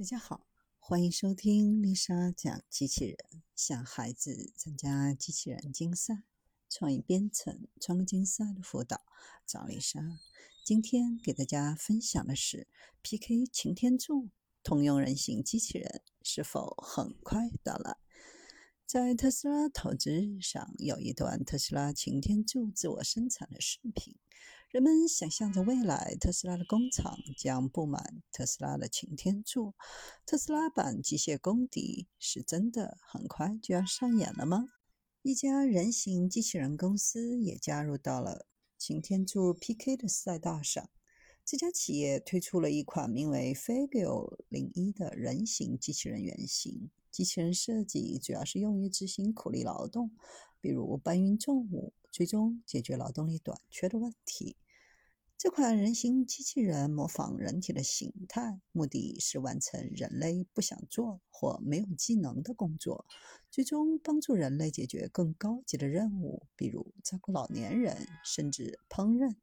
[0.00, 0.46] 大家好，
[0.78, 6.22] 欢迎收听丽莎讲机器人，向孩子参加机器人竞赛、
[6.70, 9.02] 创意编程、创客竞赛的辅导，
[9.44, 10.00] 找丽莎。
[10.64, 12.66] 今天给大家分享的是
[13.02, 14.30] PK 擎天柱
[14.62, 17.98] 通用人形机器人是否很快到来？
[18.86, 24.16] 在特斯拉投资日上，有一段特斯拉擎天柱自我生产的视频。
[24.70, 29.74] 人们想象着未来特斯拉的工厂将布满特斯拉的擎天柱。
[30.24, 34.68] 特斯拉版机械公敌是真的很快就要上演了吗？
[35.22, 38.46] 一家人形机器人公司也加入到了
[38.78, 40.88] 擎天柱 PK 的赛道上。
[41.44, 46.90] 这家企业推出了一款名为 Figure 零一的人形机器人原型。
[47.10, 50.12] 机器人设计主要是用于执行苦力劳动，
[50.60, 51.92] 比如搬运重物。
[52.12, 54.56] 最终解决劳动力短缺的问题。
[55.38, 63.06] 这款人形机器人模仿人体的形态，目的是完成人类不想做或没有技能的工作，
[63.48, 69.36] 最终帮助人类解决更高级的任务，比如照顾老年人，甚至烹饪。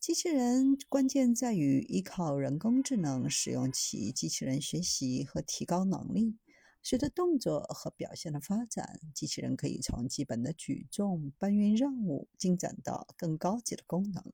[0.00, 6.36] 机器人关键在于依靠人工智能，使用其机器人学习和提高能力。
[6.82, 14.32] 随着动作和表现的发展，机器人可以从基本的举重、搬运任务进展到更高级的功能。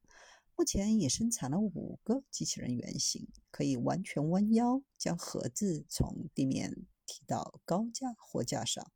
[0.57, 8.91] 目前已生产了五个机器人原型，可以完全弯腰将盒子从地面提到高架货架上。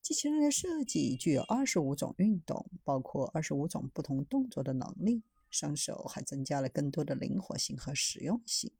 [0.00, 5.22] 机器人的设计具有二十五种运动，包括二十五种不同动作的能力。
[5.50, 8.70] 双手还增加了更多的灵活性和实用性。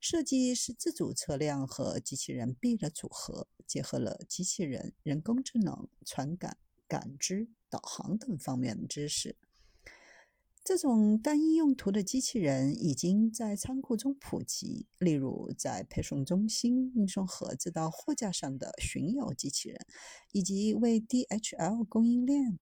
[0.00, 9.36] 设计是自主车辆和机器人臂的组合，结合了机器人、人工智能、传感、感知、导航等方面的知识。
[10.62, 19.86] 这种单一用途的机器人已经在仓库中普及，例如在配送中心运送盒子到货架上的巡游机器人，
[20.32, 22.58] 以及为 DHL 供应链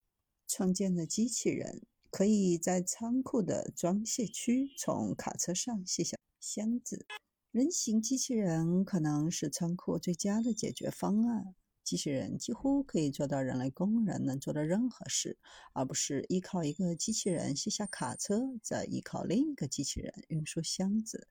[0.47, 7.07] 创建的机器人，可以在仓库的装卸区从卡车上卸下箱子。
[7.55, 11.55] 人形机器人可能是仓库最佳的解决方案。
[11.85, 15.39] 机器人几乎可以做到人类工人能做的任何事，
[15.73, 21.29] 而不是依靠一个机器人卸下卡车，再依靠另一个机器人运输箱子。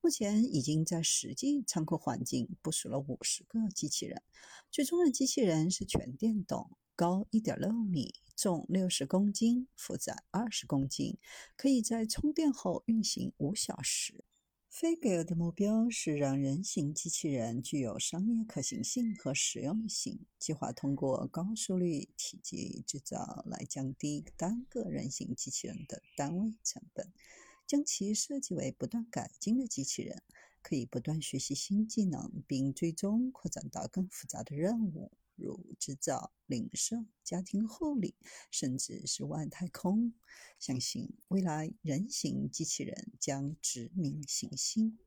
[0.00, 4.22] 目前已经在实际仓库环境部署了五十个机器人。
[4.70, 11.18] 最终的机器人是全电动，高一点六米，重六十公斤，负载二十公斤，
[11.58, 14.24] 可以在充电后运行五小时。
[14.70, 27.10] Figure 的目标是让人形机器人具有商业可行性和实用性，计划通过高速率体积制造来降低单个人形机器人的单位成本，
[27.66, 30.22] 将其设计为不断改进的机器人，
[30.62, 35.10] 可以不断学习新技能，并最终扩展到更复杂的任务。
[35.38, 38.14] 如制造、零售、家庭护理，
[38.50, 40.12] 甚至是外太空。
[40.58, 44.98] 相信未来人形机器人将殖民行星。